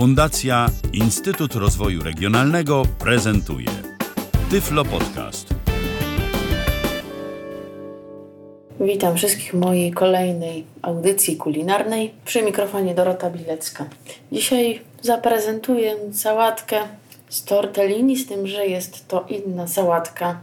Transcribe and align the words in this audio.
Fundacja 0.00 0.66
Instytut 0.92 1.54
Rozwoju 1.54 2.02
Regionalnego 2.02 2.82
prezentuje 2.98 3.66
Tyflo 4.50 4.84
Podcast. 4.84 5.54
Witam 8.80 9.16
wszystkich 9.16 9.50
w 9.50 9.54
mojej 9.54 9.92
kolejnej 9.92 10.64
audycji 10.82 11.36
kulinarnej. 11.36 12.14
Przy 12.24 12.42
mikrofonie 12.42 12.94
Dorota 12.94 13.30
Bilecka. 13.30 13.86
Dzisiaj 14.32 14.80
zaprezentuję 15.02 15.96
sałatkę 16.12 16.78
z 17.28 17.44
tortellini, 17.44 18.16
z 18.16 18.26
tym, 18.26 18.46
że 18.46 18.66
jest 18.66 19.08
to 19.08 19.26
inna 19.28 19.66
sałatka. 19.66 20.40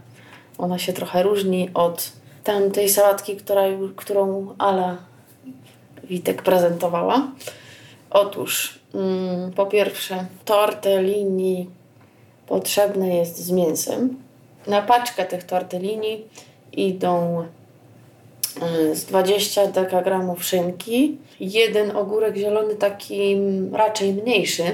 Ona 0.58 0.78
się 0.78 0.92
trochę 0.92 1.22
różni 1.22 1.70
od 1.74 2.12
tamtej 2.44 2.88
sałatki, 2.88 3.36
która, 3.36 3.62
którą 3.96 4.54
Ala 4.58 4.96
Witek 6.04 6.42
prezentowała. 6.42 7.28
Otóż, 8.10 8.78
mm, 8.94 9.52
po 9.52 9.66
pierwsze, 9.66 10.26
tortellini 10.44 11.70
potrzebne 12.46 13.16
jest 13.16 13.38
z 13.38 13.50
mięsem. 13.50 14.16
Na 14.66 14.82
paczkę 14.82 15.24
tych 15.24 15.44
tortellini 15.44 16.24
idą 16.72 17.44
y, 18.90 18.96
z 18.96 19.04
20 19.04 19.66
dekagramów 19.66 20.44
szynki, 20.44 21.18
jeden 21.40 21.96
ogórek 21.96 22.36
zielony, 22.36 22.74
taki 22.74 23.36
raczej 23.72 24.12
mniejszy, 24.12 24.64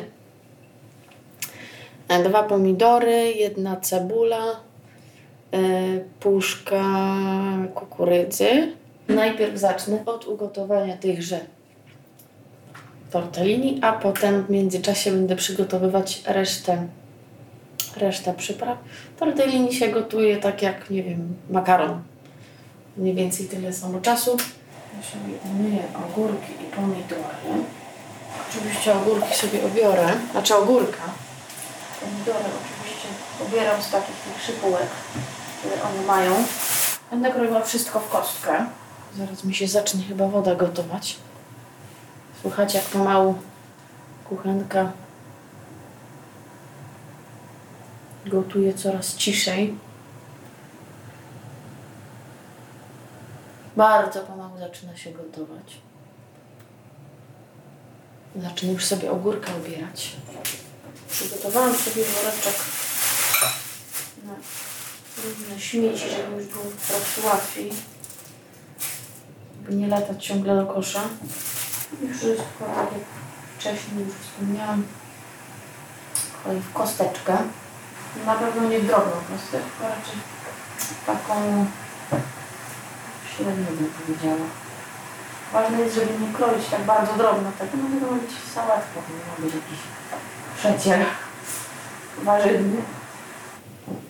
dwa 2.25 2.43
pomidory, 2.43 3.33
jedna 3.33 3.77
cebula, 3.77 4.61
y, 5.55 6.05
puszka 6.21 6.85
kukurydzy. 7.75 8.73
Najpierw 9.09 9.59
zacznę 9.59 10.03
od 10.07 10.27
ugotowania 10.27 10.97
tychże 10.97 11.41
tortellini, 13.15 13.79
a 13.83 13.93
potem 13.93 14.45
w 14.45 14.51
międzyczasie 14.51 15.11
będę 15.11 15.37
przygotowywać 15.37 16.23
resztę, 16.27 16.87
resztę 17.97 18.35
przypraw. 18.35 18.79
Tortellini 19.19 19.75
się 19.75 19.89
gotuje 19.89 20.37
tak 20.37 20.63
jak, 20.63 20.91
nie 20.91 21.03
wiem, 21.03 21.37
makaron. 21.51 22.03
Mniej 22.97 23.15
więcej 23.15 23.47
tyle 23.47 23.73
samo 23.73 24.01
czasu. 24.01 24.37
Ja 24.97 25.03
sobie 25.11 25.35
umyję 25.51 25.83
ogórki 26.07 26.53
i 26.53 26.77
pomidory. 26.77 27.65
Oczywiście 28.49 28.95
ogórki 28.95 29.35
sobie 29.35 29.65
obiorę, 29.65 30.07
znaczy 30.33 30.57
ogórka. 30.57 31.03
Pomidory 32.01 32.45
oczywiście 32.61 33.09
pobieram 33.39 33.83
z 33.83 33.91
takich 33.91 34.17
tych 34.17 34.43
szypułek, 34.43 34.89
które 35.59 35.83
one 35.83 36.07
mają. 36.07 36.33
Będę 37.11 37.33
kroiła 37.33 37.61
wszystko 37.61 38.01
w 38.01 38.09
kostkę. 38.09 38.67
Zaraz 39.19 39.45
mi 39.45 39.55
się 39.55 39.69
zacznie 39.69 40.03
chyba 40.03 40.29
woda 40.29 40.55
gotować. 40.55 41.17
Słuchajcie, 42.45 42.79
jak 42.79 42.87
pomału 42.87 43.39
kuchenka 44.29 44.93
gotuje 48.27 48.75
coraz 48.75 49.17
ciszej. 49.17 49.75
Bardzo 53.77 54.21
pomału 54.21 54.59
zaczyna 54.59 54.97
się 54.97 55.13
gotować. 55.13 55.81
Zacznę 58.37 58.73
już 58.73 58.85
sobie 58.85 59.11
ogórka 59.11 59.53
ubierać. 59.57 60.17
Przygotowałam 61.11 61.75
sobie 61.75 62.05
woreczek 62.05 62.55
na 64.25 64.35
różne 65.25 65.61
śmieci, 65.61 66.05
żeby 66.11 66.43
już 66.43 66.53
było 66.53 66.65
po 66.65 66.93
prostu 66.93 67.27
łatwiej. 67.27 67.73
By 69.61 69.75
nie 69.75 69.89
latać 69.89 70.27
ciągle 70.27 70.57
do 70.57 70.67
kosza. 70.67 71.01
I 72.03 72.15
wszystko, 72.15 72.65
tak 72.77 72.93
jak 72.93 73.05
wcześniej 73.59 74.05
już 74.05 74.15
wspomniałam, 74.15 74.85
kolej 76.45 76.61
w 76.61 76.73
kosteczkę. 76.73 77.37
Na 78.27 78.35
pewno 78.35 78.69
nie 78.69 78.81
drobną 78.81 79.13
kosteczkę, 79.31 79.83
raczej 79.83 80.19
taką 81.07 81.67
średnią 83.37 83.67
bym 83.67 83.91
powiedziała. 84.07 84.47
Ważne 85.53 85.81
jest, 85.81 85.95
żeby 85.95 86.19
nie 86.21 86.33
kroić 86.33 86.67
tak 86.71 86.83
bardzo 86.83 87.13
drobno, 87.13 87.53
tak 87.59 87.69
no 87.75 87.83
ma 87.83 88.17
być 88.17 88.31
sałatka, 88.55 89.01
ma 89.29 89.45
być 89.45 89.55
jakiś 89.55 89.79
przecier 90.59 91.07
warzywny. 92.23 92.83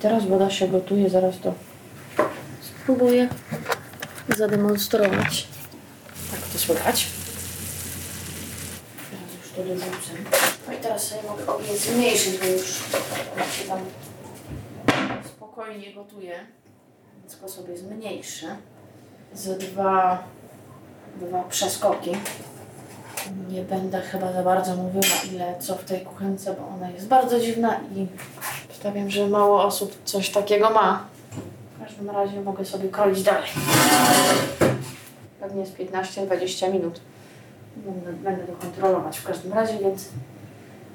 Teraz 0.01 0.27
woda 0.27 0.51
się 0.51 0.69
gotuje, 0.69 1.11
zaraz 1.11 1.35
to 1.41 1.55
spróbuję 2.61 3.29
zademonstrować. 4.37 5.49
Tak 6.31 6.41
to 6.53 6.59
słychać. 6.59 7.07
To 9.57 9.63
dorzucę. 9.63 10.13
No 10.67 10.73
i 10.73 10.77
teraz 10.77 11.09
sobie 11.09 11.23
mogę 11.23 11.47
ogień 11.47 11.77
zmniejszyć, 11.77 12.39
bo 12.39 12.47
już 12.47 12.67
się 13.59 13.69
tam 13.69 13.79
spokojnie 15.25 15.95
gotuje. 15.95 16.41
Więc 17.21 17.37
go 17.41 17.49
sobie 17.49 17.77
zmniejszę. 17.77 18.57
Z 19.35 19.59
dwa, 19.59 20.23
dwa 21.21 21.43
przeskoki. 21.43 22.11
Nie 23.49 23.63
będę 23.63 24.01
chyba 24.01 24.33
za 24.33 24.43
bardzo 24.43 24.77
mówiła 24.77 25.15
ile 25.33 25.55
co 25.61 25.75
w 25.75 25.85
tej 25.85 26.01
kuchence, 26.01 26.55
bo 26.55 26.69
ona 26.69 26.91
jest 26.91 27.07
bardzo 27.07 27.41
dziwna 27.41 27.81
i 27.97 28.07
stawiam, 28.75 29.11
że 29.11 29.29
mało 29.29 29.65
osób 29.65 30.05
coś 30.05 30.31
takiego 30.31 30.71
ma. 30.71 31.07
W 31.77 31.83
każdym 31.85 32.11
razie 32.11 32.41
mogę 32.41 32.65
sobie 32.65 32.89
kroić 32.89 33.23
dalej. 33.23 33.51
Pewnie 35.41 35.61
jest 35.61 35.77
15-20 35.77 36.73
minut. 36.73 37.01
Będę, 37.85 38.13
będę 38.13 38.45
to 38.45 38.53
kontrolować 38.53 39.19
w 39.19 39.27
każdym 39.27 39.53
razie, 39.53 39.79
więc 39.79 40.09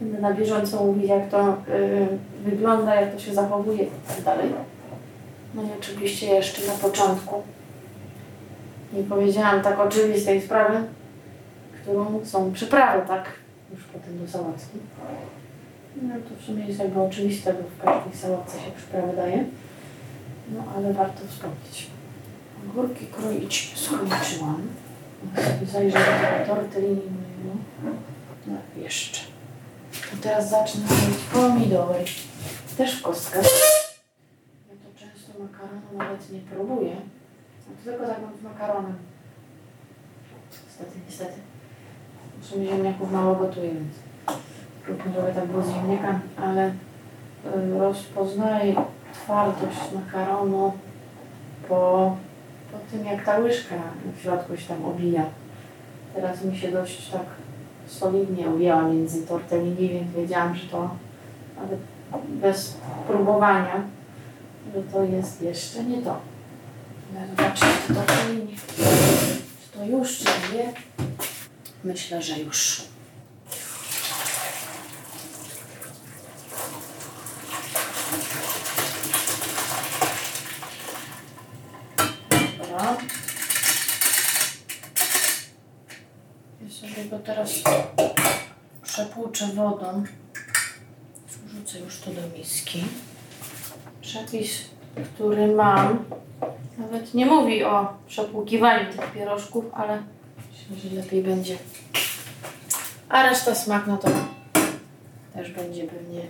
będę 0.02 0.22
na 0.22 0.34
bieżąco 0.34 0.84
mówić, 0.84 1.10
jak 1.10 1.30
to 1.30 1.58
yy, 1.68 2.52
wygląda, 2.52 2.96
jak 2.96 3.14
to 3.14 3.20
się 3.20 3.34
zachowuje 3.34 3.84
i 3.84 4.24
tak. 4.26 4.40
No 5.56 5.64
i 5.64 5.66
oczywiście 5.80 6.28
jeszcze 6.28 6.68
na 6.68 6.74
początku 6.74 7.42
nie 8.94 9.04
powiedziałam 9.04 9.62
tak 9.62 9.80
oczywistej 9.80 10.42
sprawy, 10.42 10.84
którą 11.82 12.26
są 12.26 12.54
przyprawy, 12.54 13.08
tak? 13.08 13.26
Już 13.74 13.84
potem 13.84 14.20
do 14.20 14.32
sałatki. 14.32 14.78
No 16.02 16.16
to 16.16 16.42
w 16.42 16.46
sumie 16.46 16.66
jest 16.66 16.80
jakby 16.80 17.02
oczywiste, 17.02 17.54
bo 17.54 17.60
w 17.60 17.86
każdej 17.86 18.22
sałatce 18.22 18.60
się 18.60 18.72
przyprawy 18.78 19.16
daje. 19.16 19.46
No 20.56 20.64
ale 20.78 20.94
warto 20.94 21.22
wspomnieć. 21.28 21.88
Ogórki 22.70 23.06
kroić 23.06 23.74
skończyłam. 23.76 24.62
Zajrzę 25.72 26.00
do 26.00 26.56
tortellini 26.56 26.96
mojego. 26.96 27.60
No 28.48 28.56
jeszcze. 28.78 29.22
To 29.92 30.18
teraz 30.22 30.50
zacznę 30.50 30.82
robić 30.82 31.20
pomidory. 31.34 32.04
Też 32.78 33.00
w 33.00 33.02
kostkach. 33.02 33.44
Ja 33.44 34.76
to 34.76 35.00
często 35.00 35.44
makaronu 35.44 35.98
nawet 35.98 36.32
nie 36.32 36.40
próbuję. 36.40 36.96
A 36.96 37.86
to 37.86 37.92
tylko 37.92 38.06
tak 38.06 38.18
z 38.40 38.44
makaronem. 38.44 38.96
Niestety, 40.66 41.00
niestety. 41.06 41.40
W 42.42 42.46
sumie 42.46 42.68
ziemniaków 42.68 43.12
mało 43.12 43.36
gotuję, 43.36 43.74
więc 43.74 43.94
trudno, 44.86 45.22
żeby 45.22 45.34
tak 45.34 45.46
było 45.46 45.64
z 45.64 45.74
ziemniakami, 45.74 46.20
ale 46.38 46.68
y, 46.70 47.80
rozpoznaję 47.80 48.76
twardość 49.14 49.92
makaronu 49.96 50.74
po, 51.70 52.16
po 52.72 52.78
tym, 52.92 53.06
jak 53.06 53.26
ta 53.26 53.38
łyżka 53.38 53.76
w 54.18 54.22
środku 54.22 54.58
się 54.58 54.68
tam 54.68 54.86
obija. 54.86 55.26
Teraz 56.16 56.44
mi 56.44 56.58
się 56.58 56.72
dość 56.72 57.10
tak 57.10 57.26
solidnie 57.88 58.48
objęła 58.48 58.82
między 58.82 59.28
tortellini, 59.28 59.90
więc 59.90 60.12
wiedziałam, 60.12 60.56
że 60.56 60.68
to 60.68 60.90
nawet 61.62 61.80
bez 62.30 62.78
próbowania, 63.08 63.84
że 64.76 64.84
to 64.84 65.04
jest 65.04 65.42
jeszcze 65.42 65.84
nie 65.84 66.02
to. 66.02 66.20
Ale 67.18 67.28
zobaczcie, 67.28 67.66
to 67.88 67.94
tortellini. 67.94 68.56
Czy 69.62 69.80
to 69.80 69.86
już, 69.86 70.18
czy 70.18 70.56
nie? 70.56 70.74
Myślę, 71.84 72.22
że 72.22 72.40
już. 72.40 72.82
Dobra. 82.60 82.98
Ja 86.62 86.70
sobie 86.70 87.06
go 87.10 87.20
teraz 87.20 87.50
przepłuczę 89.00 89.48
wodą. 89.48 90.04
Wrzucę 91.46 91.80
już 91.80 92.00
to 92.00 92.12
do 92.12 92.38
miski. 92.38 92.84
Przepis, 94.02 94.52
który 95.14 95.48
mam, 95.48 96.06
nawet 96.78 97.14
nie 97.14 97.26
mówi 97.26 97.64
o 97.64 97.94
przepłukiwaniu 98.08 98.94
tych 98.94 99.12
pierożków, 99.12 99.66
ale 99.74 100.04
myślę, 100.52 100.90
że 100.90 100.96
lepiej 100.96 101.24
będzie. 101.24 101.58
A 103.10 103.24
reszta 103.24 103.56
smak, 103.56 103.88
no 103.88 103.98
to 103.98 104.10
też 105.34 105.52
będzie 105.52 105.84
pewnie. 105.84 106.22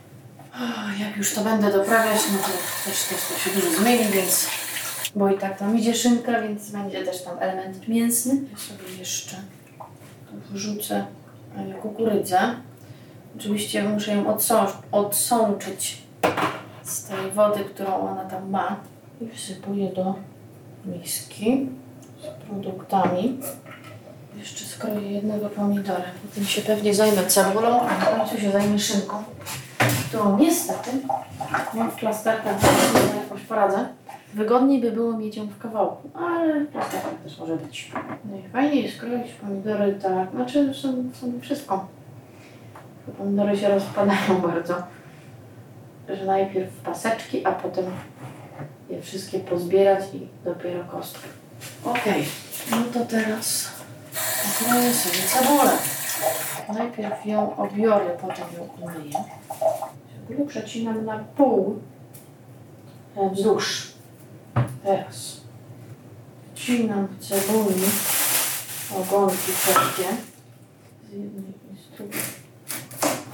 Jak 0.99 1.17
już 1.17 1.33
to 1.33 1.41
będę 1.41 1.71
doprawiać, 1.71 2.21
no 2.31 2.37
to 2.37 2.47
też, 2.85 3.03
też 3.03 3.19
to 3.27 3.39
się 3.39 3.55
dużo 3.55 3.81
zmieni, 3.81 4.05
więc 4.13 4.47
bo 5.15 5.29
i 5.29 5.37
tak 5.37 5.59
tam 5.59 5.77
idzie 5.77 5.95
szynka, 5.95 6.41
więc 6.41 6.71
będzie 6.71 7.05
też 7.05 7.23
tam 7.23 7.39
element 7.39 7.87
mięsny. 7.87 8.33
Ja 8.51 8.57
sobie 8.57 8.97
jeszcze 8.99 9.35
wrzucę 10.51 11.05
kukurydzę. 11.81 12.39
Oczywiście 13.37 13.83
muszę 13.83 14.15
ją 14.15 14.23
odsą- 14.35 14.71
odsączyć 14.91 16.01
z 16.83 17.03
tej 17.03 17.31
wody, 17.31 17.59
którą 17.63 18.09
ona 18.11 18.25
tam 18.25 18.49
ma. 18.49 18.75
I 19.21 19.29
wsypuję 19.35 19.89
do 19.89 20.15
miski 20.85 21.69
z 22.23 22.45
produktami. 22.47 23.39
Jeszcze 24.37 24.65
skroję 24.65 25.11
jednego 25.11 25.49
pomidora. 25.49 26.03
Potem 26.29 26.45
się 26.45 26.61
pewnie 26.61 26.93
zajmę 26.93 27.25
cebulą, 27.25 27.81
a 27.81 27.97
na 27.97 28.05
końcu 28.05 28.41
się 28.41 28.51
zajmę 28.51 28.79
szynką, 28.79 29.23
którą 30.09 30.37
niestety 30.37 30.89
mam 31.73 31.91
w 31.91 31.95
plasterkach, 31.95 32.55
ale 32.95 33.15
jakoś 33.23 33.41
poradzę. 33.41 33.87
Wygodniej 34.33 34.81
by 34.81 34.91
było 34.91 35.17
mieć 35.17 35.37
ją 35.37 35.47
w 35.47 35.57
kawałku, 35.57 36.09
ale 36.13 36.65
w 36.65 36.67
plasterkach 36.67 37.21
też 37.23 37.39
może 37.39 37.55
być. 37.55 37.91
Najfajniej 38.31 38.83
jest 38.83 38.99
kroić 38.99 39.31
pomidory 39.31 39.99
tak, 40.01 40.31
znaczy 40.31 40.73
są, 40.73 41.09
są 41.13 41.39
wszystko. 41.41 41.87
Pomidory 43.17 43.57
się 43.57 43.69
rozpadają 43.69 44.41
bardzo, 44.47 44.75
że 46.09 46.25
najpierw 46.25 46.73
paseczki, 46.73 47.45
a 47.45 47.51
potem 47.51 47.85
je 48.89 49.01
wszystkie 49.01 49.39
pozbierać 49.39 50.03
i 50.13 50.27
dopiero 50.45 50.83
kostkę. 50.83 51.27
Okej, 51.85 52.25
no 52.71 52.77
to 52.93 53.05
teraz 53.05 53.71
pokroję 54.59 54.93
sobie 54.93 55.27
cebulę. 55.27 55.71
Najpierw 56.73 57.25
ją 57.25 57.55
obiorę, 57.57 58.17
potem 58.21 58.45
ją 58.57 58.69
umyję. 58.81 59.23
Cebulę 60.27 60.47
przecinam 60.47 61.05
na 61.05 61.19
pół 61.19 61.79
e, 63.17 63.29
wzdłuż. 63.29 63.98
Teraz 64.83 65.41
wcinam 66.55 67.07
cebuli 67.19 67.83
ogonki 68.95 69.51
wszelkie 69.51 70.17
z 71.09 71.11
jednej 71.11 71.53
i 71.73 71.77
z 71.77 71.97
drugiej 71.97 72.21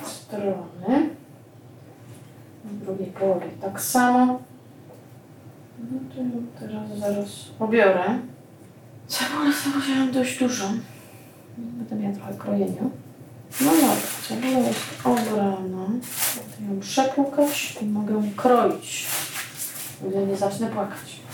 strony. 0.05 1.09
Z 2.65 2.85
drugiej 2.85 3.07
połowie 3.07 3.47
tak 3.61 3.81
samo. 3.81 4.39
No 5.79 5.99
to 6.15 6.21
ją 6.21 6.45
teraz 6.59 6.99
zaraz 6.99 7.29
obiorę. 7.59 8.19
Cebulę 9.07 9.51
wziąłem 9.81 10.11
dość 10.11 10.39
dużą. 10.39 10.65
Będę 11.57 11.95
miała 11.95 12.15
trochę 12.15 12.33
krojenia. 12.33 12.81
No 13.61 13.71
dobra, 13.71 13.95
cebula 14.27 14.67
jest 14.67 14.79
obrana. 15.03 15.85
Mogę 16.59 16.73
ją 16.73 16.79
przepłukać 16.79 17.77
i 17.81 17.85
mogę 17.85 18.13
ją 18.13 18.31
kroić. 18.35 19.07
Gdy 20.07 20.27
nie 20.27 20.37
zacznę 20.37 20.67
płakać. 20.67 21.24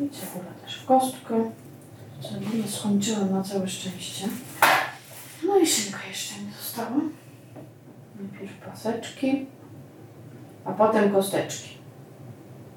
I 0.00 0.10
cebula 0.10 0.52
też 0.64 0.74
w 0.74 0.84
kostkę. 0.84 1.50
Cebulę 2.22 2.68
skończyłem 2.68 3.32
na 3.32 3.42
całe 3.42 3.68
szczęście. 3.68 4.28
No 5.46 5.58
i 5.58 5.66
szynka 5.66 5.98
jeszcze 6.08 6.34
mi 6.34 6.52
została. 6.62 7.00
Najpierw 8.20 8.52
paseczki, 8.66 9.46
a 10.64 10.72
potem 10.72 11.12
kosteczki. 11.12 11.68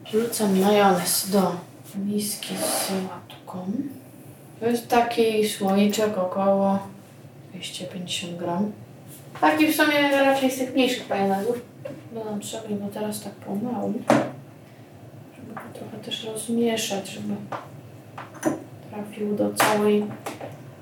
Wrzucam 0.06 0.60
majonez 0.60 1.30
do 1.30 1.56
miski 1.96 2.56
z 2.58 2.88
sałatką. 2.88 3.72
To 4.60 4.66
jest 4.66 4.88
taki 4.88 5.50
słoiczek 5.50 6.18
około 6.18 6.80
250 7.54 8.38
gram. 8.38 8.72
Taki 9.42 9.68
w 9.68 9.76
sumie 9.76 10.10
raczej 10.12 10.52
z 10.52 10.58
tych 10.58 10.74
mniejszych 10.74 11.10
majonezów. 11.10 11.62
Dodam 12.12 12.44
sobie 12.44 12.76
go 12.76 12.88
teraz 12.88 13.22
tak 13.24 13.34
pomału, 13.34 13.94
trochę 15.82 16.06
też 16.06 16.24
rozmieszać, 16.24 17.10
żeby 17.10 17.36
trafił 18.90 19.36
do 19.36 19.54
całej 19.54 20.06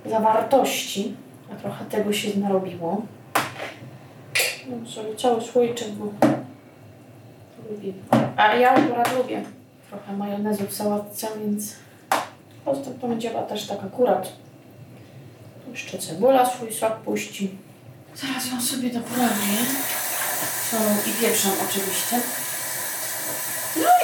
zawartości, 0.05 1.15
a 1.53 1.55
trochę 1.55 1.85
tego 1.85 2.13
się 2.13 2.39
narobiło. 2.39 3.01
No 4.69 4.89
sobie 4.89 5.15
cały 5.15 5.41
słoiczek, 5.41 5.87
bo 5.89 6.05
lubię. 7.69 7.93
A 8.35 8.55
ja 8.55 8.71
akurat 8.71 9.17
lubię 9.17 9.43
trochę 9.89 10.13
majonezu 10.17 10.67
w 10.67 10.73
sałatce, 10.73 11.27
więc 11.45 11.75
Ostra 12.65 12.93
pomidora 13.01 13.41
też 13.41 13.67
tak 13.67 13.83
akurat. 13.83 14.31
Jeszcze 15.71 15.97
cebula 15.97 16.45
swój 16.45 16.73
sok 16.73 16.95
puści. 16.95 17.57
Zaraz 18.15 18.51
ją 18.51 18.61
sobie 18.61 18.89
doprawię. 18.89 19.57
Solą 20.69 20.91
i 21.07 21.21
pieprzem 21.21 21.51
oczywiście. 21.69 22.19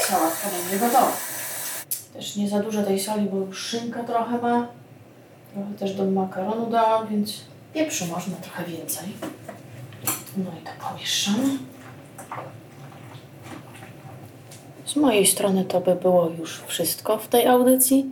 Sałatka 0.08 0.48
będzie 0.50 0.86
gotowa. 0.86 1.12
Też 2.14 2.36
nie 2.36 2.50
za 2.50 2.60
dużo 2.60 2.84
tej 2.84 3.00
soli, 3.00 3.30
bo 3.30 3.38
już 3.38 3.60
szynka 3.60 4.04
trochę 4.04 4.38
ma. 4.38 4.68
Trochę 5.54 5.74
też 5.80 5.94
do 5.94 6.06
makaronu 6.06 6.70
dałam, 6.72 7.08
więc 7.08 7.42
pieprzu 7.74 8.06
można 8.06 8.36
trochę 8.36 8.64
więcej. 8.64 9.08
No 10.38 10.52
i 10.62 10.66
to 10.66 10.90
pomieszamy. 10.90 11.58
Z 14.86 14.96
mojej 14.96 15.28
strony 15.28 15.66
to 15.66 15.82
by 15.82 15.96
było 15.96 16.30
już 16.40 16.62
wszystko 16.68 17.18
w 17.18 17.28
tej 17.28 17.48
audycji. 17.48 18.06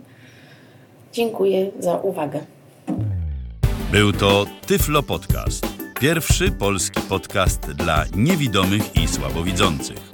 Dziękuję 1.12 1.70
za 1.80 1.96
uwagę. 1.96 2.40
Był 3.92 4.12
to 4.12 4.46
Tyflo 4.66 5.02
Podcast. 5.02 5.66
Pierwszy 6.00 6.52
polski 6.52 7.00
podcast 7.00 7.60
dla 7.60 8.04
niewidomych 8.14 8.96
i 8.96 9.08
słabowidzących. 9.08 10.13